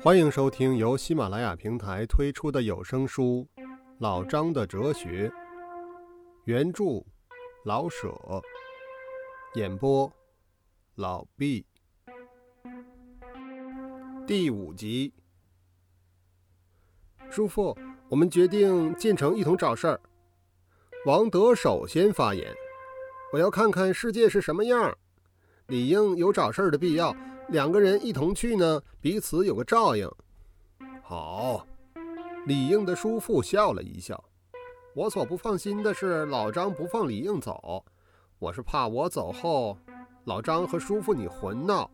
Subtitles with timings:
[0.00, 3.44] 欢迎收听由喜马拉雅平台推出的有声书
[3.98, 5.28] 《老张的哲学》，
[6.44, 7.04] 原著
[7.64, 8.16] 老舍，
[9.54, 10.10] 演播
[10.94, 11.66] 老毕，
[14.24, 15.12] 第五集。
[17.28, 17.76] 叔父，
[18.08, 20.00] 我们决定进城一同找事儿。
[21.06, 22.54] 王德首先发言
[23.34, 24.96] ：“我要看看世界是什么样。
[25.66, 27.12] 理应有找事儿的必要。”
[27.48, 30.06] 两个人一同去呢，彼此有个照应。
[31.02, 31.66] 好，
[32.46, 34.22] 李应的叔父笑了一笑。
[34.94, 37.84] 我所不放心的是老张不放李应走，
[38.38, 39.78] 我是怕我走后，
[40.24, 41.90] 老张和叔父你混闹。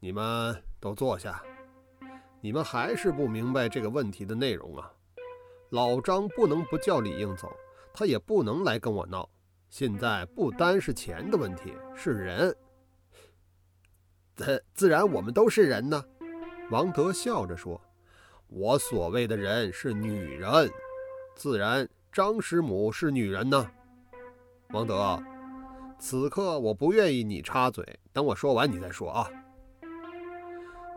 [0.00, 1.40] 你们都坐下。
[2.40, 4.90] 你们还是不明白这个问题的内容啊？
[5.68, 7.52] 老张不能不叫李应走，
[7.92, 9.28] 他也不能来跟我闹。
[9.68, 12.56] 现在不单是钱的问题，是人。
[14.74, 16.02] 自然，我们都是人呢。
[16.70, 17.80] 王德笑着说
[18.48, 20.70] ：“我所谓的人是女人，
[21.34, 23.70] 自然张师母是女人呢。”
[24.70, 25.20] 王德，
[25.98, 29.28] 此刻我不愿意你插嘴，等我说完你再说啊。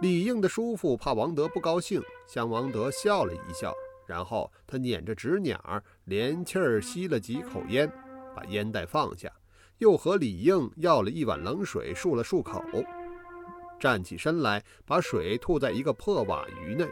[0.02, 3.73] 李应的叔父怕王德不高兴，向王德笑了一笑，
[4.05, 7.91] 然后他捻着纸捻儿，连气儿吸了几口烟，
[8.35, 9.31] 把烟袋放下，
[9.80, 12.63] 又和李应要了一碗冷水，漱了漱口。
[13.83, 16.87] 站起身来，把水吐在一个破瓦鱼内，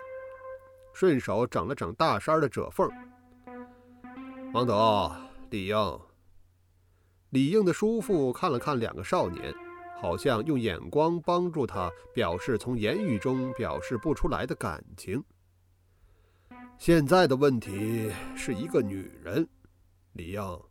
[0.92, 2.92] 顺手整了整大衫的褶缝。
[4.52, 5.10] 王德、
[5.50, 6.00] 李应，
[7.30, 9.56] 李应的叔父看了看两个少年，
[10.02, 15.24] 好像用眼光帮助他表示从言语中表示不出来的感情。
[16.78, 19.48] 现在的问题是一个女人，
[20.12, 20.62] 李应，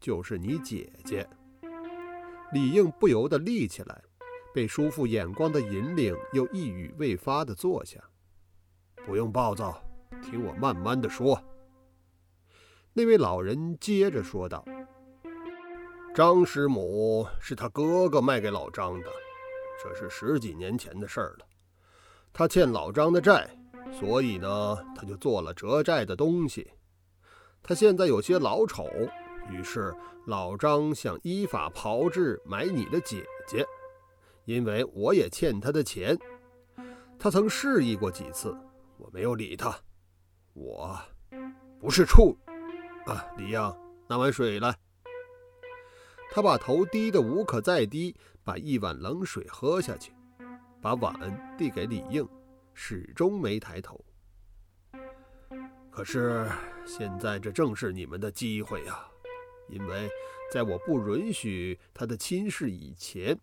[0.00, 1.28] 就是你姐姐。
[2.50, 4.02] 李应不由得立起来。
[4.56, 8.02] 被叔父眼光的引领，又一语未发地坐下。
[9.04, 9.78] 不用暴躁，
[10.22, 11.38] 听我慢慢的说。
[12.94, 14.64] 那位老人接着说道
[16.16, 19.10] ：“张师母是他哥哥卖给老张的，
[19.84, 21.44] 这是十几年前的事儿了。
[22.32, 23.46] 他欠老张的债，
[23.92, 26.72] 所以呢，他就做了折债的东西。
[27.62, 28.88] 他现在有些老丑，
[29.50, 33.62] 于是老张想依法炮制买你的姐姐。”
[34.46, 36.16] 因为我也欠他的钱，
[37.18, 38.56] 他曾示意过几次，
[38.96, 39.76] 我没有理他。
[40.54, 40.96] 我
[41.80, 42.38] 不是处
[43.06, 43.76] 啊，李应，
[44.08, 44.74] 拿碗水来。
[46.30, 48.14] 他把头低得无可再低，
[48.44, 50.12] 把一碗冷水喝下去，
[50.80, 52.26] 把碗递给李应，
[52.72, 54.02] 始终没抬头。
[55.90, 56.48] 可是
[56.86, 59.08] 现在这正是你们的机会呀，
[59.68, 60.08] 因为
[60.52, 63.36] 在我不允许他的亲事以前。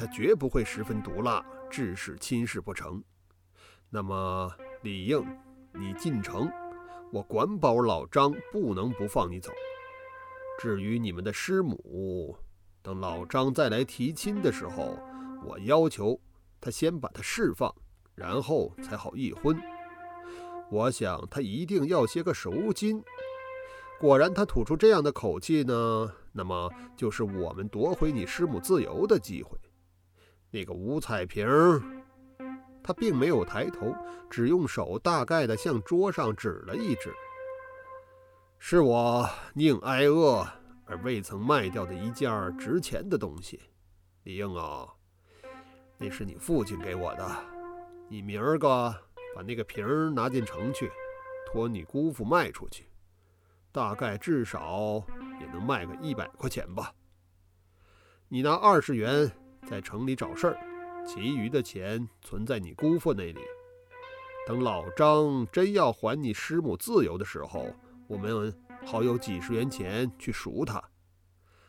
[0.00, 3.04] 他绝不会十分毒辣，致使亲事不成。
[3.90, 4.50] 那么，
[4.80, 5.22] 李应，
[5.74, 6.50] 你进城，
[7.12, 9.52] 我管保老张不能不放你走。
[10.58, 12.34] 至于你们的师母，
[12.80, 14.98] 等老张再来提亲的时候，
[15.44, 16.18] 我要求
[16.62, 17.70] 他先把他释放，
[18.14, 19.54] 然后才好议婚。
[20.70, 23.04] 我想他一定要些个赎金。
[24.00, 29.58] 果然，他吐出这样的口气呢，那么就是我们夺回你师母自由的机会。
[30.52, 31.46] 那个五彩萍，
[32.82, 33.94] 他并没有抬头，
[34.28, 37.14] 只用手大概的向桌上指了一指。
[38.58, 40.44] 是我宁挨饿
[40.86, 43.60] 而未曾卖掉的一件值钱的东西，
[44.24, 44.88] 李应啊，
[45.96, 47.30] 那是你父亲给我的。
[48.08, 48.92] 你明儿个
[49.36, 50.90] 把那个瓶儿拿进城去，
[51.46, 52.90] 托你姑父卖出去，
[53.70, 55.00] 大概至少
[55.40, 56.92] 也能卖个一百块钱吧。
[58.26, 59.30] 你拿二十元。
[59.66, 60.58] 在城里找事儿，
[61.06, 63.40] 其余的钱存在你姑父那里。
[64.46, 67.66] 等老张真要还你师母自由的时候，
[68.08, 68.52] 我们
[68.84, 70.82] 好有几十元钱去赎他。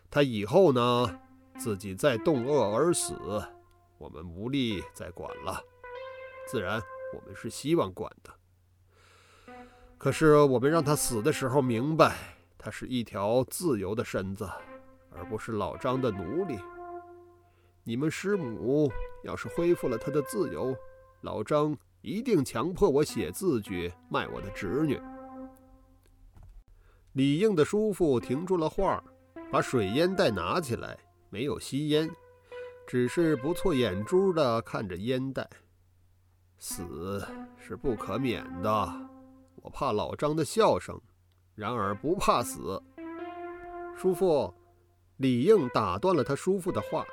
[0.09, 1.19] 他以后呢，
[1.57, 3.13] 自己再冻饿而死，
[3.97, 5.62] 我们无力再管了。
[6.47, 6.81] 自然，
[7.13, 9.54] 我们是希望管的。
[9.98, 12.15] 可是我们让他死的时候明白，
[12.57, 14.50] 他是一条自由的身子，
[15.12, 16.57] 而不是老张的奴隶。
[17.83, 18.92] 你们师母
[19.24, 20.75] 要是恢复了她的自由，
[21.22, 25.01] 老张一定强迫我写字据卖我的侄女。
[27.13, 29.04] 李应的叔父停住了画，
[29.51, 30.98] 把水烟袋拿起来，
[31.30, 32.10] 没有吸烟，
[32.86, 35.50] 只是不错眼珠的看着烟袋。
[36.60, 37.25] 死
[37.57, 39.10] 是不可免的，
[39.56, 41.01] 我怕老张的笑声，
[41.56, 42.81] 然而不怕死。
[43.98, 44.54] 叔父，
[45.18, 47.04] 李应打断了他叔父的话。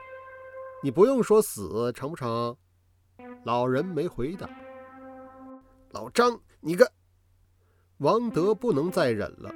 [0.82, 2.56] 你不用说死成不成？
[3.44, 4.48] 老人没回答。
[5.90, 6.90] 老张，你个……
[7.98, 9.52] 王德不能再忍了，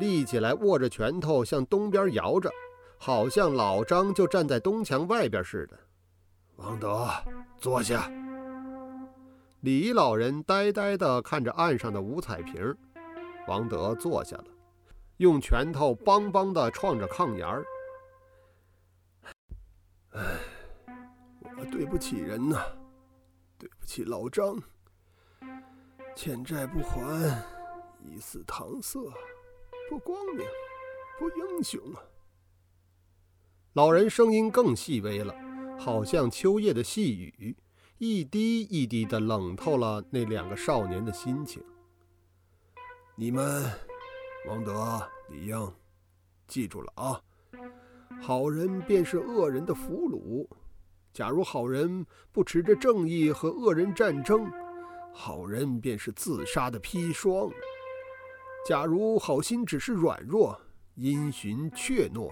[0.00, 2.50] 立起来，握着拳头向东边摇着，
[2.98, 5.78] 好像老张就站在东墙外边似的。
[6.56, 7.08] 王德，
[7.58, 8.10] 坐下。
[9.60, 12.76] 李老人呆呆地看着岸上的五彩瓶。
[13.46, 14.46] 王德坐下了，
[15.18, 17.64] 用拳头梆梆地撞着炕沿儿。
[20.10, 20.22] 唉，
[21.58, 22.62] 我对不起人呐，
[23.56, 24.62] 对不起老张，
[26.14, 27.00] 欠债不还，
[28.04, 29.00] 以死搪塞，
[29.88, 30.44] 不光明，
[31.18, 32.02] 不英雄啊！
[33.72, 35.34] 老人声音更细微了，
[35.78, 37.56] 好像秋夜的细雨，
[37.98, 41.64] 一滴一滴的冷透了那两个少年的心情。
[43.14, 43.70] 你们，
[44.46, 45.74] 王德、李英，
[46.46, 47.22] 记住了啊！
[48.20, 50.46] 好人便是恶人的俘虏。
[51.16, 54.52] 假如好人不持着正义和恶人战争，
[55.14, 57.50] 好人便是自杀的砒霜。
[58.66, 60.60] 假如好心只是软弱、
[60.94, 62.30] 因循怯懦，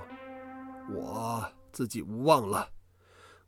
[0.94, 2.69] 我自己无望了。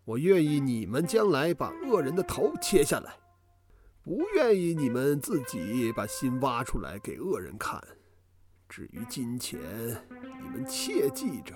[0.06, 3.14] 我愿意你们将来把恶人的头切下来。
[4.02, 7.78] 不愿意你们自己把心挖出来给恶人看。
[8.70, 9.60] 至于金钱，
[10.40, 11.54] 你们切记着，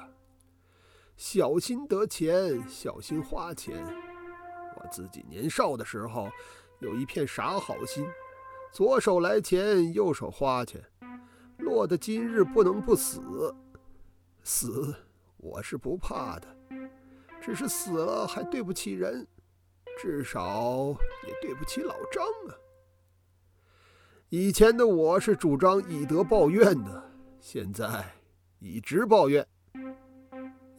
[1.21, 3.77] 小心得钱，小心花钱。
[4.75, 6.31] 我自己年少的时候，
[6.79, 8.09] 有一片傻好心，
[8.73, 10.83] 左手来钱，右手花钱，
[11.59, 13.55] 落得今日不能不死。
[14.43, 14.95] 死
[15.37, 16.49] 我是不怕的，
[17.39, 19.29] 只是死了还对不起人。
[19.99, 20.97] 至少
[21.27, 22.57] 也对不起老张啊！
[24.31, 28.11] 以前的我是主张以德报怨的，现在
[28.59, 29.47] 以直报怨。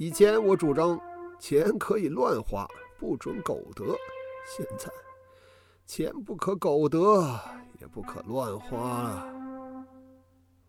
[0.01, 0.99] 以前我主张
[1.39, 2.67] 钱可以乱花，
[2.97, 3.83] 不准苟得；
[4.47, 4.89] 现在
[5.85, 7.39] 钱不可苟得，
[7.79, 9.23] 也不可乱花。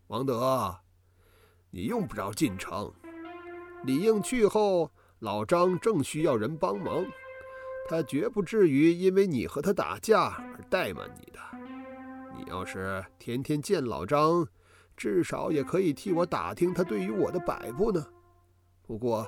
[0.08, 0.76] 王德，
[1.70, 2.92] 你用不着进城。
[3.84, 4.90] 李应去后，
[5.20, 7.02] 老张正需要人帮忙。
[7.88, 11.40] 他绝不至于因为你和他打架而怠慢你的。
[12.36, 14.46] 你要是天天见老张，
[14.94, 18.06] 至少也可以替我打听他对于我的摆布呢。
[18.92, 19.26] 不过，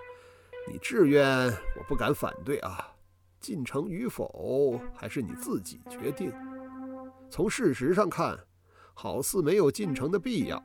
[0.71, 2.87] 你志愿我不敢反对啊。
[3.41, 6.31] 进城与否还是你自己决定。
[7.31, 8.39] 从事实上看，
[8.93, 10.63] 好似没有进城的必要。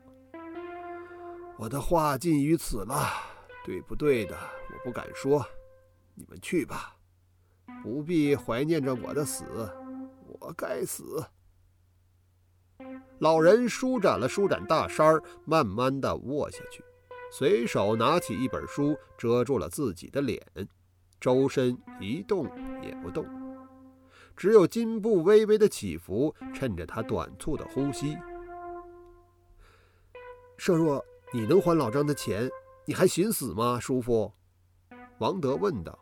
[1.58, 3.08] 我的话尽于此了，
[3.64, 5.46] 对不对的我不敢说。
[6.14, 6.98] 你们去吧。
[7.82, 9.46] 不必怀念着我的死，
[10.28, 11.24] 我该死。
[13.20, 16.84] 老人舒展了舒展大衫，慢慢的卧下去，
[17.32, 20.42] 随手拿起一本书，遮住了自己的脸，
[21.20, 22.46] 周身一动
[22.82, 23.26] 也不动，
[24.36, 28.18] 只有筋部微微的起伏，衬着他短促的呼吸。
[30.58, 32.50] 设若你能还老张的钱，
[32.86, 34.34] 你还寻死吗，叔父？
[35.20, 35.98] 王德问道。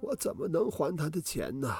[0.00, 1.76] 我怎么能还他的钱呢？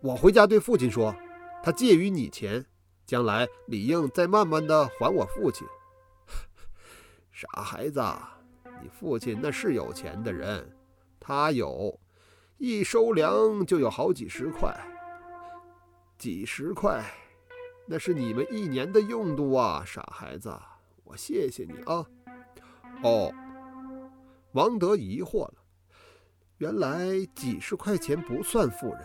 [0.00, 1.14] 我回家对父亲说，
[1.62, 2.64] 他借于你钱，
[3.06, 5.66] 将来理应再慢慢的还我父亲。
[7.34, 8.00] 傻孩子，
[8.80, 10.72] 你父亲那是有钱的人，
[11.18, 11.98] 他有，
[12.58, 14.72] 一收粮就有好几十块。
[16.16, 17.02] 几十块，
[17.88, 20.56] 那是你们一年的用度啊，傻孩子，
[21.02, 22.06] 我谢谢你啊。
[23.02, 23.32] 哦，
[24.52, 25.54] 王德疑惑了。
[26.58, 29.00] 原来几十块钱不算富人，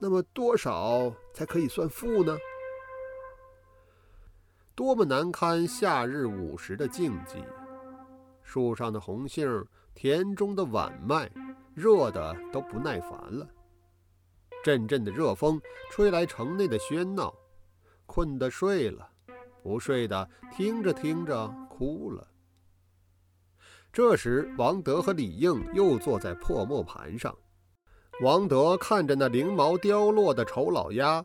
[0.00, 2.36] 那么多少才可以算富呢？
[4.74, 7.44] 多么难堪夏日午时的静寂！
[8.50, 9.64] 树上的红杏，
[9.94, 11.30] 田中的晚麦，
[11.72, 13.48] 热的都不耐烦了。
[14.64, 17.32] 阵阵的热风吹来城内的喧闹，
[18.06, 19.08] 困得睡了，
[19.62, 22.26] 不睡的听着听着哭了。
[23.92, 27.32] 这时，王德和李应又坐在破磨盘上。
[28.20, 31.24] 王德看着那翎毛凋落的丑老鸭，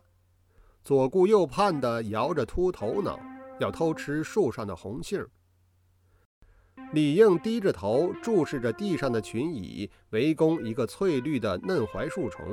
[0.84, 3.18] 左顾右盼地摇着秃头脑，
[3.58, 5.26] 要偷吃树上的红杏。
[6.92, 12.44] 李应低着头注视着地上的群蚁，围攻一个翠绿的嫩槐树丛。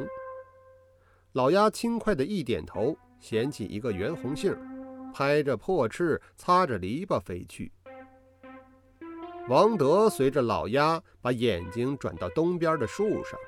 [1.33, 4.55] 老鸭轻快地一点头，衔起一个圆红杏，
[5.13, 7.71] 拍着破翅，擦着篱笆飞去。
[9.49, 13.39] 王德随着老鸭把眼睛转到东边的树上，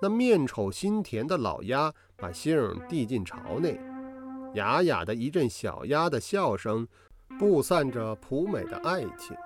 [0.00, 2.56] 那面丑心甜的老鸭把杏
[2.88, 3.80] 递进巢内，
[4.54, 6.86] 哑哑的一阵小鸭的笑声，
[7.38, 9.36] 布散着朴美的爱情。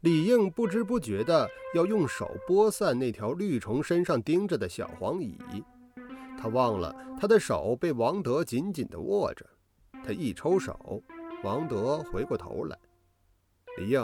[0.00, 5.36] 李应不知不觉地要用手拨散那条绿虫身上钉着的小黄蚁，
[6.38, 9.44] 他忘了他的手被王德紧紧地握着，
[10.04, 11.02] 他一抽手，
[11.42, 12.78] 王德回过头来，
[13.78, 14.00] 李应，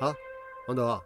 [0.00, 0.14] 啊，
[0.68, 0.98] 王德，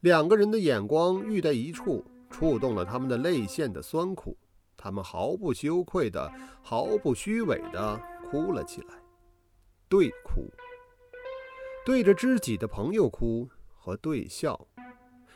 [0.00, 4.36] 两个人的眼光遇在一处，触动了他们的泪腺的酸苦，
[4.76, 8.00] 他们毫不羞愧的、毫不虚伪的
[8.30, 8.94] 哭了起来，
[9.88, 10.48] 对哭，
[11.90, 14.68] 对着知己的朋友哭和对笑，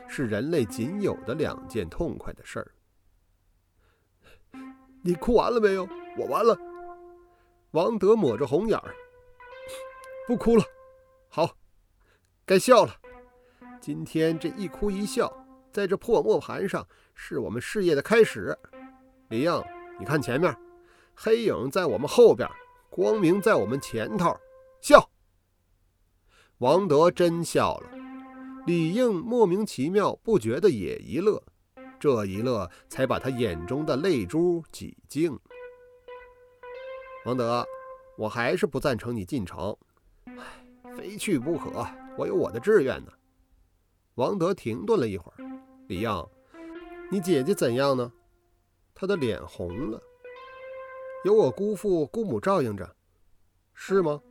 [0.07, 2.71] 是人类仅有的两件痛快的事儿。
[5.03, 5.85] 你哭完了没有？
[6.17, 6.57] 我完了。
[7.71, 8.95] 王德抹着红眼儿，
[10.25, 10.63] 不哭了。
[11.27, 11.57] 好，
[12.45, 12.95] 该笑了。
[13.81, 15.29] 今天这一哭一笑，
[15.73, 18.57] 在这破磨盘上，是我们事业的开始。
[19.27, 19.61] 李应，
[19.99, 20.57] 你看前面，
[21.13, 22.49] 黑影在我们后边，
[22.89, 24.33] 光明在我们前头。
[24.79, 25.09] 笑。
[26.59, 27.89] 王德真笑了，
[28.65, 31.43] 李应莫名其妙，不觉得也一乐。
[31.99, 35.37] 这一乐，才把他眼中的泪珠挤净。
[37.25, 37.65] 王德，
[38.17, 39.75] 我还是不赞成你进城，
[40.25, 41.85] 唉，非去不可。
[42.17, 43.11] 我有我的志愿呢。
[44.13, 45.43] 王德停顿了一会儿，
[45.87, 46.27] 李应，
[47.11, 48.09] 你姐姐怎样呢？
[48.93, 50.01] 他的脸红了。
[51.25, 52.95] 有我姑父姑母照应着，
[53.73, 54.21] 是吗？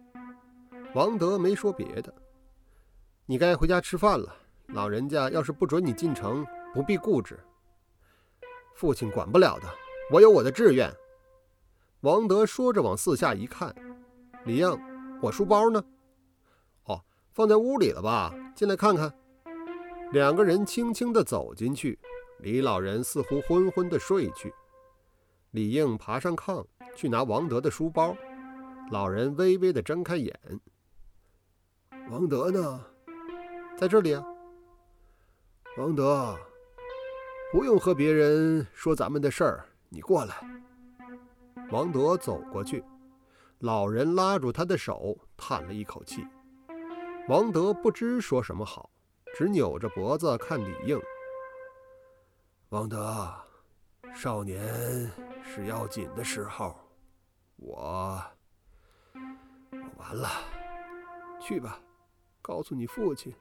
[0.94, 2.14] 王德没说别的。
[3.26, 4.34] 你该回家吃饭了。
[4.68, 7.38] 老人家要是不准你进城，不必固执。
[8.74, 9.68] 父亲管不了的，
[10.10, 10.90] 我有我的志愿。
[12.00, 13.74] 王德说着，往四下一看，
[14.44, 14.80] 李应，
[15.20, 15.84] 我书包呢？
[16.84, 18.34] 哦，放在屋里了吧？
[18.54, 19.12] 进来看看。
[20.12, 21.98] 两个人轻轻地走进去，
[22.38, 24.54] 李老人似乎昏昏地睡去。
[25.50, 26.64] 李应爬上炕
[26.96, 28.16] 去拿王德的书包，
[28.90, 30.32] 老人微微地睁开眼。
[32.11, 32.84] 王德呢？
[33.76, 34.25] 在这里啊。
[35.76, 36.37] 王德。
[37.52, 40.34] 不用和别人说咱们的事儿，你过来。
[41.70, 42.84] 王德走过去，
[43.61, 46.26] 老人拉住他的手，叹了一口气。
[47.28, 48.90] 王德不知说什么好，
[49.34, 51.00] 只扭着脖子看李应。
[52.70, 53.32] 王德，
[54.12, 55.11] 少年
[55.44, 56.76] 是要紧的时候，
[57.56, 58.20] 我
[59.14, 60.28] 我完了。
[61.40, 61.78] 去吧，
[62.44, 63.32] 告诉你父亲，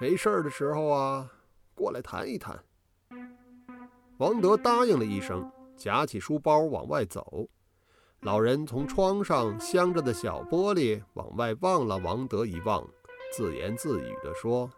[0.00, 1.28] 没事儿的时候啊，
[1.74, 2.56] 过来谈一谈。
[4.18, 7.48] 王德答应了一声，夹起书包往外走。
[8.20, 12.88] 老人从窗上镶着的小玻璃往外望了王德一望，
[13.32, 14.70] 自言自语地说：“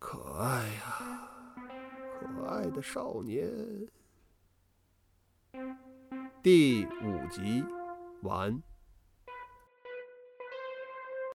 [0.00, 1.28] 可爱呀，
[2.18, 3.52] 可爱的少年。”
[6.42, 7.62] 第五集
[8.22, 8.62] 完。